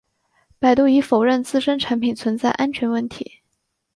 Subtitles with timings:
[0.57, 3.41] 百度已否认自身产品存在安全问题。